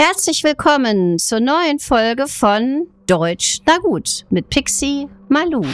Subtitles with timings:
[0.00, 5.64] Herzlich willkommen zur neuen Folge von Deutsch na gut mit Pixie Malu.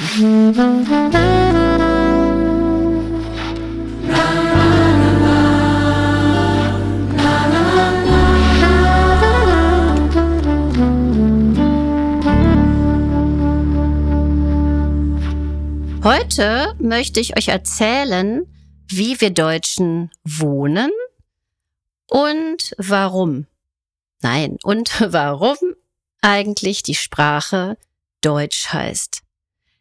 [16.03, 18.47] Heute möchte ich euch erzählen,
[18.89, 20.91] wie wir Deutschen wohnen
[22.09, 23.47] und warum.
[24.25, 25.57] Nein, und warum
[26.23, 27.77] eigentlich die Sprache
[28.23, 29.21] Deutsch heißt.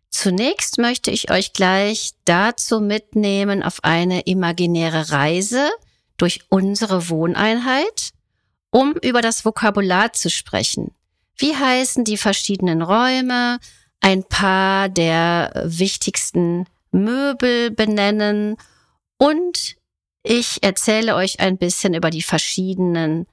[0.09, 5.69] Zunächst möchte ich euch gleich dazu mitnehmen auf eine imaginäre Reise
[6.17, 8.11] durch unsere Wohneinheit,
[8.69, 10.93] um über das Vokabular zu sprechen.
[11.37, 13.59] Wie heißen die verschiedenen Räume?
[14.01, 18.57] Ein paar der wichtigsten Möbel benennen
[19.17, 19.77] und
[20.21, 23.25] ich erzähle euch ein bisschen über die verschiedenen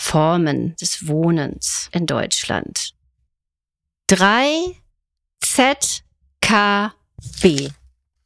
[0.00, 2.94] Formen des Wohnens in Deutschland.
[4.06, 4.74] 3
[5.44, 6.54] ZKB.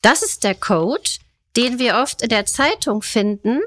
[0.00, 1.10] Das ist der Code,
[1.56, 3.60] den wir oft in der Zeitung finden,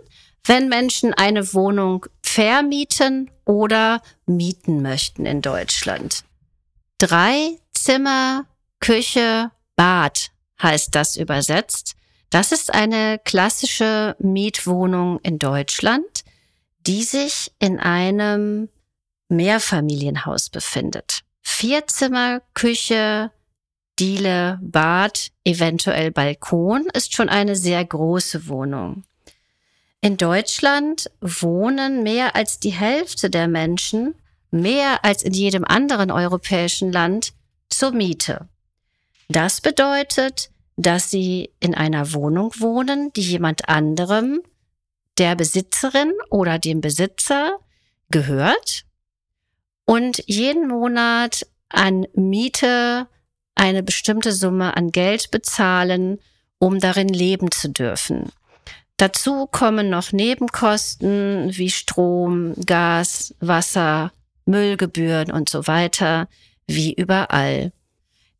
[0.45, 6.23] wenn Menschen eine Wohnung vermieten oder mieten möchten in Deutschland.
[6.99, 8.45] Drei Zimmer,
[8.79, 10.31] Küche, Bad
[10.63, 11.97] heißt das übersetzt.
[12.29, 16.16] Das ist eine klassische Mietwohnung in Deutschland
[16.87, 18.69] die sich in einem
[19.29, 21.21] Mehrfamilienhaus befindet.
[21.41, 23.31] Vier Zimmer, Küche,
[23.99, 29.03] Diele, Bad, eventuell Balkon ist schon eine sehr große Wohnung.
[30.01, 34.15] In Deutschland wohnen mehr als die Hälfte der Menschen,
[34.51, 37.33] mehr als in jedem anderen europäischen Land,
[37.69, 38.47] zur Miete.
[39.27, 44.41] Das bedeutet, dass sie in einer Wohnung wohnen, die jemand anderem
[45.17, 47.57] der Besitzerin oder dem Besitzer
[48.09, 48.85] gehört
[49.85, 53.07] und jeden Monat an Miete
[53.55, 56.19] eine bestimmte Summe an Geld bezahlen,
[56.59, 58.31] um darin leben zu dürfen.
[58.97, 64.11] Dazu kommen noch Nebenkosten wie Strom, Gas, Wasser,
[64.45, 66.27] Müllgebühren und so weiter,
[66.65, 67.71] wie überall.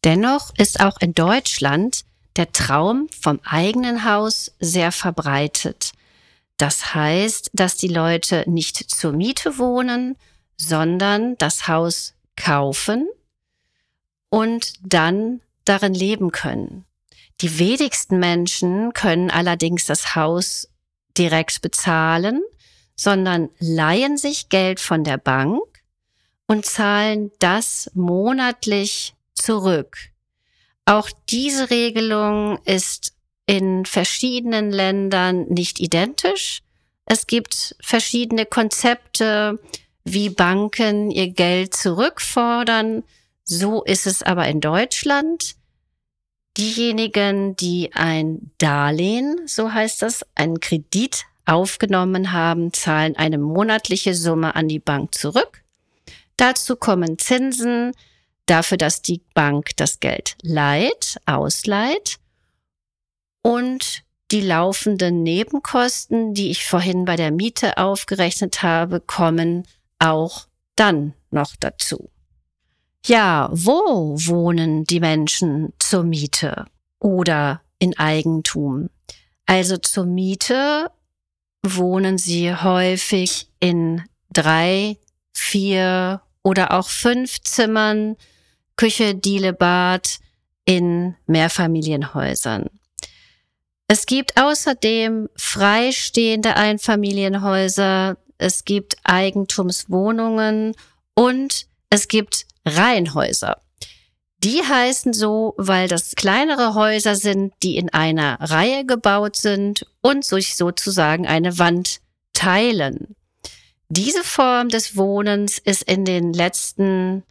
[0.03, 2.05] Dennoch ist auch in Deutschland
[2.37, 5.91] der Traum vom eigenen Haus sehr verbreitet.
[6.57, 10.17] Das heißt, dass die Leute nicht zur Miete wohnen,
[10.57, 13.07] sondern das Haus kaufen
[14.29, 16.85] und dann darin leben können.
[17.41, 20.67] Die wenigsten Menschen können allerdings das Haus
[21.17, 22.41] direkt bezahlen,
[22.95, 25.61] sondern leihen sich Geld von der Bank
[26.47, 29.97] und zahlen das monatlich zurück.
[30.85, 33.13] Auch diese Regelung ist
[33.47, 36.61] in verschiedenen Ländern nicht identisch.
[37.05, 39.59] Es gibt verschiedene Konzepte,
[40.03, 43.03] wie Banken ihr Geld zurückfordern.
[43.43, 45.55] So ist es aber in Deutschland.
[46.57, 54.55] Diejenigen, die ein Darlehen, so heißt das, einen Kredit aufgenommen haben, zahlen eine monatliche Summe
[54.55, 55.63] an die Bank zurück.
[56.35, 57.93] Dazu kommen Zinsen
[58.47, 62.19] dafür, dass die Bank das Geld leiht, ausleiht
[63.47, 69.65] und die laufenden Nebenkosten, die ich vorhin bei der Miete aufgerechnet habe, kommen
[69.99, 72.09] auch dann noch dazu.
[73.05, 76.65] Ja, wo wohnen die Menschen zur Miete
[76.99, 78.89] oder in Eigentum?
[79.45, 80.91] Also zur Miete
[81.63, 84.97] wohnen sie häufig in drei,
[85.33, 88.17] vier oder auch fünf Zimmern,
[88.75, 90.19] Küche, Diele, Bad
[90.65, 92.69] in Mehrfamilienhäusern.
[93.87, 100.75] Es gibt außerdem freistehende Einfamilienhäuser, es gibt Eigentumswohnungen
[101.15, 103.61] und es gibt Reihenhäuser.
[104.43, 110.23] Die heißen so, weil das kleinere Häuser sind, die in einer Reihe gebaut sind und
[110.23, 112.01] sich sozusagen eine Wand
[112.33, 113.15] teilen.
[113.89, 117.23] Diese Form des Wohnens ist in den letzten,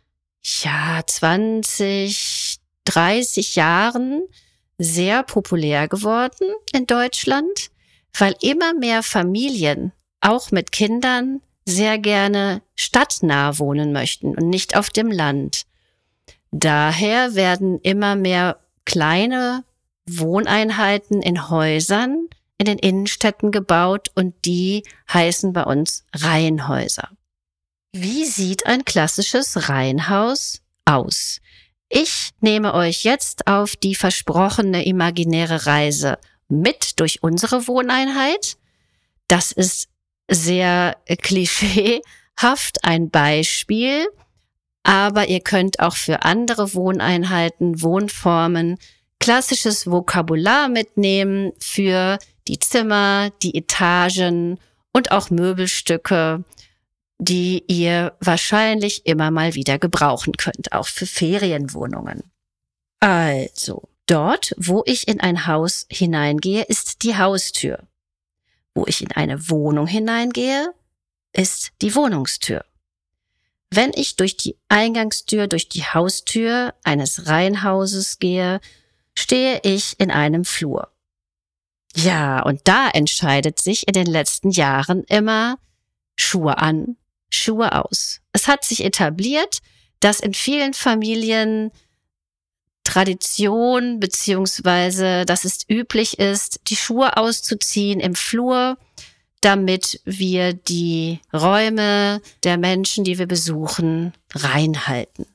[0.43, 4.23] ja, 20, 30 Jahren
[4.79, 7.71] sehr populär geworden in Deutschland,
[8.19, 14.91] weil immer mehr Familien, auch mit Kindern, sehr gerne stadtnah wohnen möchten und nicht auf
[14.91, 15.67] dem Land.
[16.51, 19.65] Daher werden immer mehr kleine
[20.09, 22.29] Wohneinheiten in Häusern
[22.59, 27.11] in den Innenstädten gebaut und die heißen bei uns Reihenhäuser.
[27.93, 31.41] Wie sieht ein klassisches Reihenhaus aus?
[31.89, 36.19] Ich nehme euch jetzt auf die versprochene imaginäre Reise
[36.49, 38.57] mit durch unsere Wohneinheit.
[39.29, 39.89] Das ist
[40.29, 42.03] sehr Klischee,
[42.37, 44.07] beispielhaft ein Beispiel,
[44.83, 48.79] aber ihr könnt auch für andere Wohneinheiten, Wohnformen
[49.19, 54.61] klassisches Vokabular mitnehmen für die Zimmer, die Etagen
[54.93, 56.45] und auch Möbelstücke,
[57.19, 62.23] die ihr wahrscheinlich immer mal wieder gebrauchen könnt, auch für Ferienwohnungen.
[63.01, 67.87] Also, dort, wo ich in ein Haus hineingehe, ist die Haustür.
[68.75, 70.73] Wo ich in eine Wohnung hineingehe,
[71.33, 72.65] ist die Wohnungstür.
[73.71, 78.61] Wenn ich durch die Eingangstür, durch die Haustür eines Reihenhauses gehe,
[79.15, 80.93] stehe ich in einem Flur.
[81.95, 85.59] Ja, und da entscheidet sich in den letzten Jahren immer
[86.17, 86.97] Schuhe an,
[87.31, 88.21] Schuhe aus.
[88.33, 89.59] Es hat sich etabliert,
[90.01, 91.71] dass in vielen Familien
[92.85, 98.79] Tradition beziehungsweise dass es üblich ist, die Schuhe auszuziehen im Flur,
[99.41, 105.27] damit wir die Räume der Menschen, die wir besuchen, reinhalten.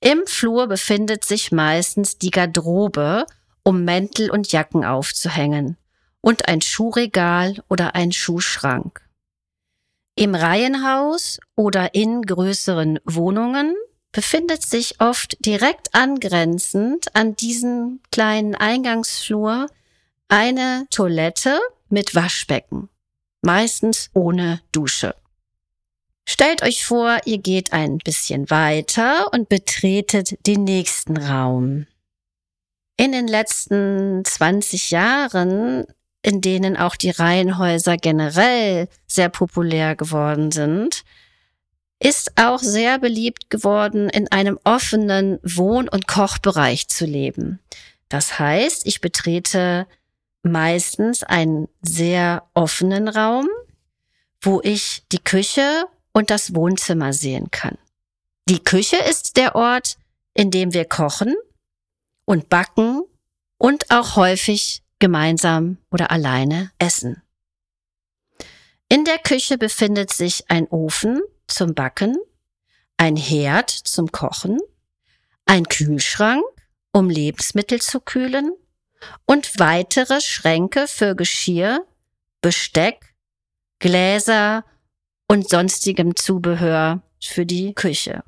[0.00, 3.26] Im Flur befindet sich meistens die Garderobe,
[3.62, 5.76] um Mäntel und Jacken aufzuhängen,
[6.20, 9.07] und ein Schuhregal oder ein Schuhschrank.
[10.18, 13.76] Im Reihenhaus oder in größeren Wohnungen
[14.10, 19.68] befindet sich oft direkt angrenzend an diesen kleinen Eingangsflur
[20.26, 22.88] eine Toilette mit Waschbecken,
[23.42, 25.14] meistens ohne Dusche.
[26.28, 31.86] Stellt euch vor, ihr geht ein bisschen weiter und betretet den nächsten Raum.
[32.96, 35.86] In den letzten 20 Jahren,
[36.22, 41.04] in denen auch die Reihenhäuser generell sehr populär geworden sind,
[42.00, 47.60] ist auch sehr beliebt geworden, in einem offenen Wohn- und Kochbereich zu leben.
[48.08, 49.86] Das heißt, ich betrete
[50.42, 53.48] meistens einen sehr offenen Raum,
[54.40, 57.76] wo ich die Küche und das Wohnzimmer sehen kann.
[58.48, 59.98] Die Küche ist der Ort,
[60.34, 61.34] in dem wir kochen
[62.24, 63.02] und backen
[63.58, 67.22] und auch häufig gemeinsam oder alleine essen.
[68.88, 72.16] In der Küche befindet sich ein Ofen zum Backen,
[72.96, 74.58] ein Herd zum Kochen,
[75.44, 76.44] ein Kühlschrank,
[76.92, 78.52] um Lebensmittel zu kühlen
[79.26, 81.86] und weitere Schränke für Geschirr,
[82.40, 83.14] Besteck,
[83.78, 84.64] Gläser
[85.28, 88.24] und sonstigem Zubehör für die Küche.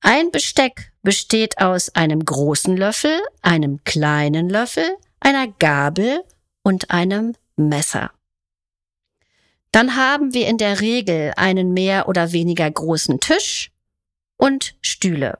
[0.00, 6.22] Ein Besteck besteht aus einem großen Löffel, einem kleinen Löffel, einer Gabel
[6.62, 8.10] und einem Messer.
[9.72, 13.70] Dann haben wir in der Regel einen mehr oder weniger großen Tisch
[14.36, 15.38] und Stühle.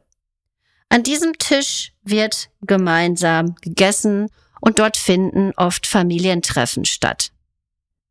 [0.89, 4.29] An diesem Tisch wird gemeinsam gegessen
[4.61, 7.33] und dort finden oft Familientreffen statt.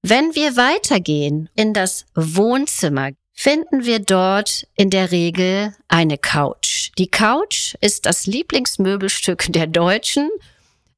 [0.02, 6.92] Wenn wir weitergehen in das Wohnzimmer, finden wir dort in der Regel eine Couch.
[6.98, 10.30] Die Couch ist das Lieblingsmöbelstück der Deutschen.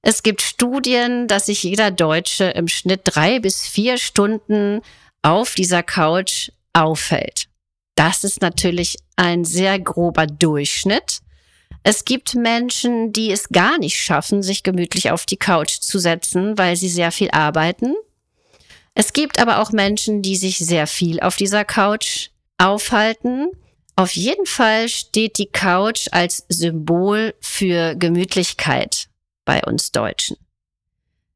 [0.03, 4.81] Es gibt Studien, dass sich jeder Deutsche im Schnitt drei bis vier Stunden
[5.21, 7.47] auf dieser Couch auffällt.
[7.95, 11.19] Das ist natürlich ein sehr grober Durchschnitt.
[11.83, 16.57] Es gibt Menschen, die es gar nicht schaffen, sich gemütlich auf die Couch zu setzen,
[16.57, 17.95] weil sie sehr viel arbeiten.
[18.95, 23.49] Es gibt aber auch Menschen, die sich sehr viel auf dieser Couch aufhalten.
[23.95, 29.00] Auf jeden Fall steht die Couch als Symbol für Gemütlichkeit
[29.51, 30.37] bei uns Deutschen.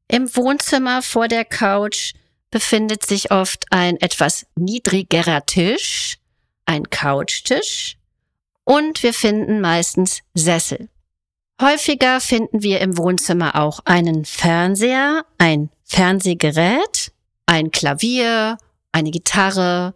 [0.08, 2.14] Im Wohnzimmer vor der Couch
[2.50, 6.16] befindet sich oft ein etwas niedrigerer Tisch,
[6.64, 7.98] ein Couchtisch
[8.64, 10.88] und wir finden meistens Sessel.
[11.60, 17.12] Häufiger finden wir im Wohnzimmer auch einen Fernseher, ein Fernsehgerät,
[17.44, 18.56] ein Klavier,
[18.92, 19.92] eine Gitarre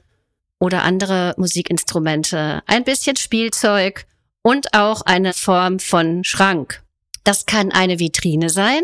[0.59, 4.05] oder andere Musikinstrumente, ein bisschen Spielzeug
[4.43, 6.83] und auch eine Form von Schrank.
[7.25, 8.83] Das kann eine Vitrine sein,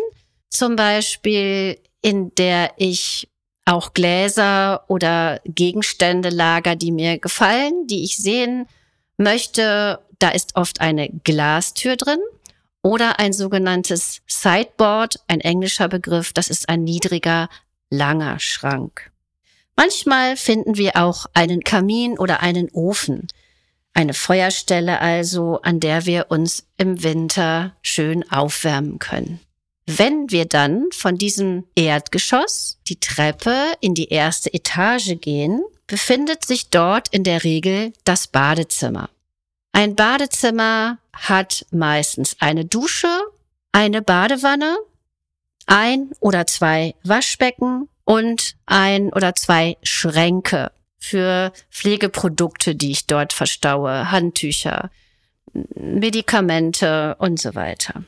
[0.50, 3.28] zum Beispiel in der ich
[3.64, 8.66] auch Gläser oder Gegenstände lager, die mir gefallen, die ich sehen
[9.16, 9.99] möchte.
[10.19, 12.21] Da ist oft eine Glastür drin
[12.83, 16.33] oder ein sogenanntes Sideboard, ein englischer Begriff.
[16.33, 17.49] Das ist ein niedriger,
[17.90, 19.11] langer Schrank.
[19.75, 23.26] Manchmal finden wir auch einen Kamin oder einen Ofen.
[23.96, 29.40] Eine Feuerstelle also, an der wir uns im Winter schön aufwärmen können.
[29.86, 36.68] Wenn wir dann von diesem Erdgeschoss die Treppe in die erste Etage gehen, befindet sich
[36.68, 39.08] dort in der Regel das Badezimmer.
[39.72, 43.08] Ein Badezimmer hat meistens eine Dusche,
[43.72, 44.76] eine Badewanne,
[45.64, 50.70] ein oder zwei Waschbecken und ein oder zwei Schränke
[51.06, 54.90] für Pflegeprodukte, die ich dort verstaue, Handtücher,
[55.75, 58.04] Medikamente und so weiter.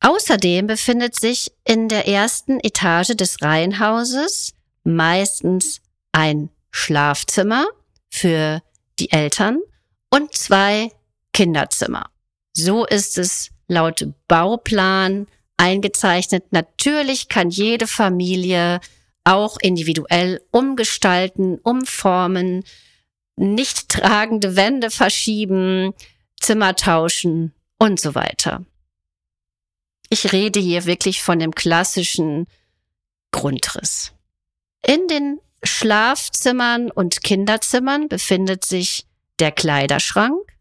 [0.00, 5.80] Außerdem befindet sich in der ersten Etage des Reihenhauses meistens
[6.12, 7.66] ein Schlafzimmer
[8.08, 8.62] für
[8.98, 9.58] die Eltern
[10.10, 10.90] und zwei
[11.32, 12.10] Kinderzimmer.
[12.52, 16.52] So ist es laut Bauplan eingezeichnet.
[16.52, 18.80] Natürlich kann jede Familie
[19.24, 22.64] auch individuell umgestalten, umformen,
[23.36, 25.94] nicht tragende Wände verschieben,
[26.40, 28.64] Zimmer tauschen und so weiter.
[30.08, 32.46] Ich rede hier wirklich von dem klassischen
[33.30, 34.12] Grundriss.
[34.86, 39.06] In den Schlafzimmern und Kinderzimmern befindet sich
[39.38, 40.56] der Kleiderschrank.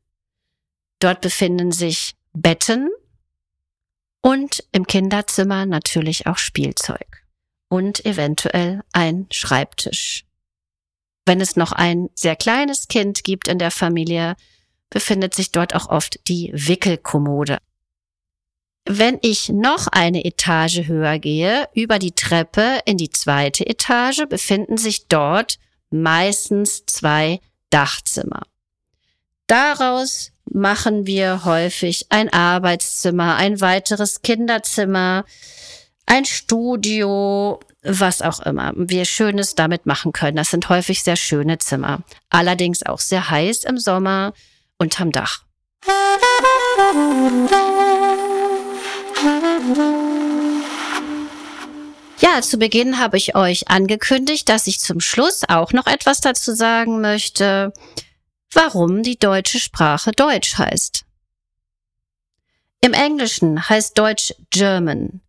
[1.00, 2.90] Dort befinden sich Betten
[4.22, 7.27] und im Kinderzimmer natürlich auch Spielzeug
[7.70, 10.26] und eventuell ein Schreibtisch.
[11.26, 14.36] Wenn es noch ein sehr kleines Kind gibt in der Familie,
[14.90, 17.58] befindet sich dort auch oft die Wickelkommode.
[18.86, 24.78] Wenn ich noch eine Etage höher gehe, über die Treppe in die zweite Etage, befinden
[24.78, 25.60] sich dort
[25.90, 28.44] meistens zwei Dachzimmer.
[29.48, 35.26] Daraus machen wir häufig ein Arbeitszimmer, ein weiteres Kinderzimmer,
[36.08, 40.38] ein Studio, was auch immer wir Schönes damit machen können.
[40.38, 42.02] Das sind häufig sehr schöne Zimmer.
[42.30, 44.34] Allerdings auch sehr heiß im Sommer
[44.80, 45.44] unterm Dach.
[52.20, 56.54] Ja, zu Beginn habe ich euch angekündigt, dass ich zum Schluss auch noch etwas dazu
[56.56, 57.74] sagen möchte,
[58.52, 61.04] warum die deutsche Sprache Deutsch heißt.
[62.82, 65.22] Im Englischen heißt Deutsch German.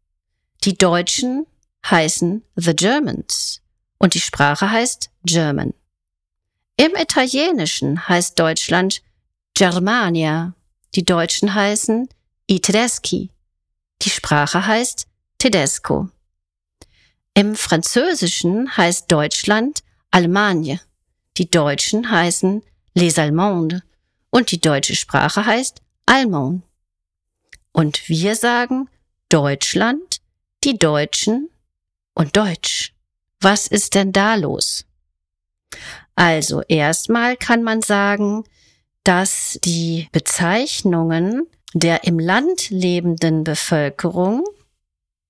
[0.64, 1.46] Die Deutschen
[1.88, 3.62] heißen The Germans
[3.98, 5.72] und die Sprache heißt German.
[6.76, 9.02] Im Italienischen heißt Deutschland
[9.54, 10.54] Germania.
[10.94, 12.08] Die Deutschen heißen
[12.50, 13.30] I Tedeschi.
[14.02, 15.06] Die Sprache heißt
[15.38, 16.08] Tedesco.
[17.34, 20.80] Im Französischen heißt Deutschland Allemagne.
[21.36, 22.62] Die Deutschen heißen
[22.94, 23.82] Les Allemandes
[24.30, 26.62] und die deutsche Sprache heißt Allemand.
[27.72, 28.88] Und wir sagen
[29.28, 30.20] Deutschland,
[30.64, 31.50] die Deutschen
[32.14, 32.92] und Deutsch.
[33.40, 34.84] Was ist denn da los?
[36.14, 38.44] Also erstmal kann man sagen,
[39.04, 44.44] dass die Bezeichnungen der im Land lebenden Bevölkerung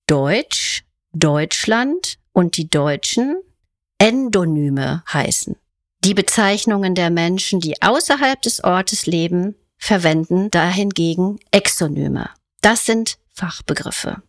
[0.07, 3.35] Deutsch, Deutschland und die Deutschen
[3.99, 5.55] Endonyme heißen.
[6.03, 12.29] Die Bezeichnungen der Menschen, die außerhalb des Ortes leben, verwenden dahingegen Exonyme.
[12.61, 14.21] Das sind Fachbegriffe.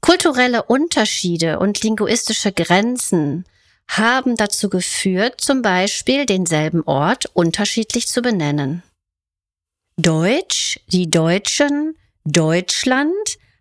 [0.00, 3.44] Kulturelle Unterschiede und linguistische Grenzen
[3.88, 8.82] haben dazu geführt, zum Beispiel denselben Ort unterschiedlich zu benennen.
[9.96, 13.14] Deutsch, die Deutschen, Deutschland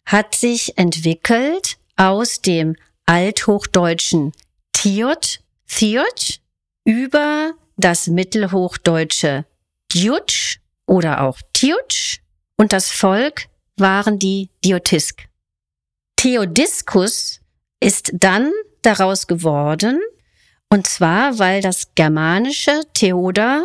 [0.05, 4.31] hat sich entwickelt aus dem althochdeutschen
[4.71, 6.39] Tiot, Thiot,
[6.85, 9.45] über das mittelhochdeutsche
[9.91, 12.19] Djutsch oder auch Tiutsch
[12.57, 13.47] und das Volk
[13.77, 15.23] waren die Diotisk.
[16.23, 17.41] Theodiskus
[17.81, 18.49] ist dann
[18.81, 19.99] daraus geworden,
[20.69, 23.61] und zwar, weil das germanische Theoda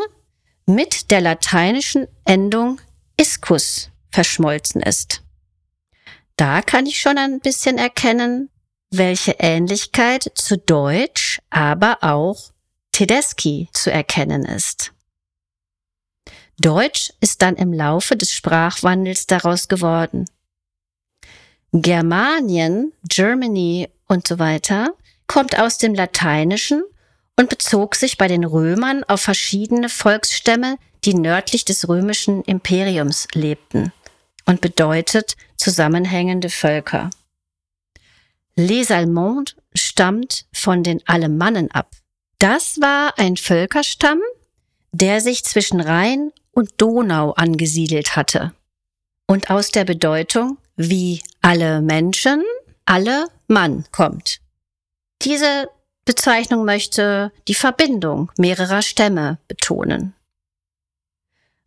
[0.66, 2.80] mit der lateinischen Endung
[3.16, 5.22] iscus verschmolzen ist.
[6.34, 8.50] Da kann ich schon ein bisschen erkennen,
[8.90, 12.50] welche Ähnlichkeit zu Deutsch, aber auch
[12.90, 14.92] Tedeschi zu erkennen ist.
[16.58, 20.24] Deutsch ist dann im Laufe des Sprachwandels daraus geworden.
[21.72, 24.94] Germanien, Germany und so weiter
[25.26, 26.82] kommt aus dem Lateinischen
[27.36, 33.92] und bezog sich bei den Römern auf verschiedene Volksstämme, die nördlich des römischen Imperiums lebten
[34.46, 37.10] und bedeutet zusammenhängende Völker.
[38.56, 41.90] Les Allemands stammt von den Alemannen ab.
[42.38, 44.20] Das war ein Völkerstamm,
[44.92, 48.52] der sich zwischen Rhein und Donau angesiedelt hatte
[49.26, 52.42] und aus der Bedeutung wie alle Menschen,
[52.84, 54.40] alle Mann kommt.
[55.22, 55.68] Diese
[56.04, 60.14] Bezeichnung möchte die Verbindung mehrerer Stämme betonen.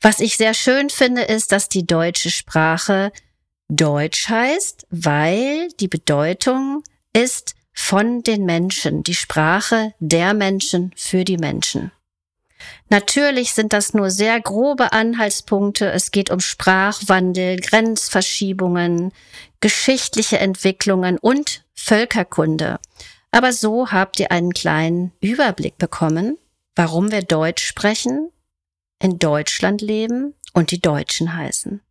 [0.01, 3.11] Was ich sehr schön finde, ist, dass die deutsche Sprache
[3.69, 11.37] Deutsch heißt, weil die Bedeutung ist von den Menschen, die Sprache der Menschen für die
[11.37, 11.91] Menschen.
[12.89, 15.91] Natürlich sind das nur sehr grobe Anhaltspunkte.
[15.91, 19.11] Es geht um Sprachwandel, Grenzverschiebungen,
[19.59, 22.79] geschichtliche Entwicklungen und Völkerkunde.
[23.31, 26.37] Aber so habt ihr einen kleinen Überblick bekommen,
[26.75, 28.29] warum wir Deutsch sprechen,
[29.01, 31.81] in Deutschland leben und die Deutschen heißen.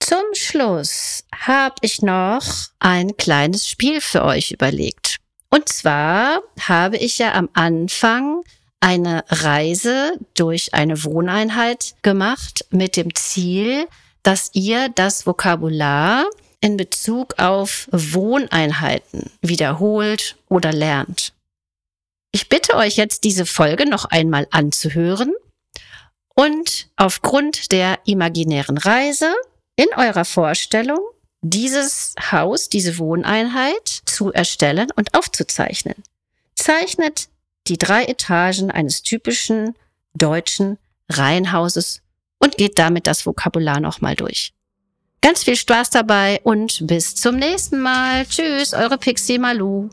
[0.00, 2.44] Zum Schluss habe ich noch
[2.78, 5.16] ein kleines Spiel für euch überlegt.
[5.50, 8.42] Und zwar habe ich ja am Anfang
[8.80, 13.86] eine Reise durch eine Wohneinheit gemacht mit dem Ziel,
[14.22, 16.26] dass ihr das Vokabular
[16.60, 21.32] in Bezug auf Wohneinheiten wiederholt oder lernt.
[22.32, 25.32] Ich bitte euch jetzt, diese Folge noch einmal anzuhören
[26.34, 29.34] und aufgrund der imaginären Reise
[29.76, 31.00] in eurer Vorstellung
[31.40, 36.02] dieses Haus, diese Wohneinheit zu erstellen und aufzuzeichnen.
[36.54, 37.28] Zeichnet
[37.68, 39.74] die drei Etagen eines typischen
[40.14, 42.02] deutschen Reihenhauses
[42.38, 44.52] und geht damit das Vokabular nochmal durch.
[45.20, 48.24] Ganz viel Spaß dabei und bis zum nächsten Mal.
[48.26, 49.90] Tschüss, eure Pixie Malu.